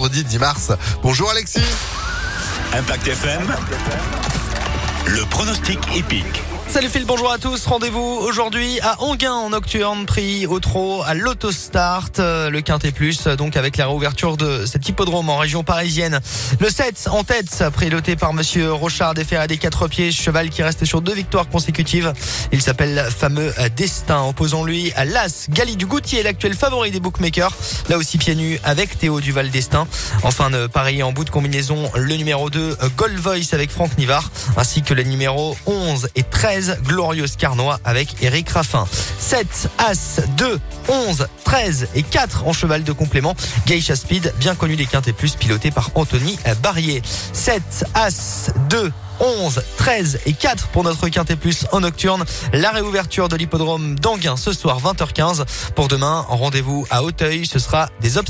[0.00, 0.72] vendredi 10 mars.
[1.02, 1.60] Bonjour Alexis.
[2.72, 3.54] Impact FM.
[5.06, 6.49] Le pronostic épique.
[6.70, 7.66] Salut Phil, bonjour à tous.
[7.66, 13.24] Rendez-vous aujourd'hui à Anguin en nocturne, prix au trot à l'autostart, euh, le Quintet Plus,
[13.24, 16.20] donc avec la réouverture de cet hippodrome en région parisienne.
[16.60, 20.84] Le 7 en tête, préloté par monsieur Rochard, à des quatre pieds, cheval qui reste
[20.84, 22.12] sur deux victoires consécutives.
[22.52, 24.22] Il s'appelle fameux Destin.
[24.22, 27.52] Opposons-lui à l'As, Gali du Goutier, l'actuel favori des bookmakers.
[27.88, 29.88] Là aussi pieds nus avec Théo Duval Destin.
[30.22, 34.30] Enfin, de pareil en bout de combinaison, le numéro 2, Gold Voice avec Franck Nivard,
[34.56, 38.86] ainsi que les numéros 11 et 13 Glorious Carnois avec Eric Raffin.
[39.18, 43.34] 7, As, 2, 11, 13 et 4 en cheval de complément.
[43.66, 47.02] Geisha Speed, bien connu des quintés plus, piloté par Anthony Barrier.
[47.32, 47.62] 7,
[47.94, 52.24] As, 2, 11, 13 et 4 pour notre Quintet Plus en nocturne.
[52.52, 55.44] La réouverture de l'hippodrome d'Anguin ce soir 20h15.
[55.74, 58.28] Pour demain, rendez-vous à Hauteuil, ce sera des obstacles.